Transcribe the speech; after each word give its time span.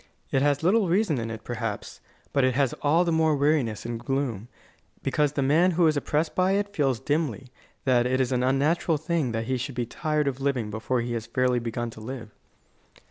It 0.31 0.41
has 0.41 0.63
little 0.63 0.89
reason 0.89 1.19
in 1.19 1.29
it, 1.29 1.43
perhaps, 1.43 2.01
but 2.33 2.43
it 2.43 2.55
has 2.55 2.73
all 2.81 3.05
the 3.05 3.11
more 3.11 3.35
weariness 3.35 3.85
and 3.85 3.99
gloom, 4.03 4.47
because 5.03 5.33
the 5.33 5.43
man 5.43 5.69
who 5.77 5.85
is 5.85 5.95
oppressed 5.95 6.33
by 6.33 6.53
it 6.53 6.73
feels 6.75 6.99
dimly 6.99 7.49
that 7.85 8.07
it 8.07 8.19
is 8.19 8.31
an 8.31 8.41
unnatural 8.41 8.97
thing 8.97 9.31
that 9.33 9.45
he 9.45 9.57
should 9.57 9.75
be 9.75 9.85
tired 9.85 10.27
of 10.27 10.41
living 10.41 10.71
before 10.71 11.01
he 11.01 11.13
has 11.13 11.27
fairly 11.27 11.59
begun 11.59 11.91
to 11.91 12.01
live. 12.01 12.31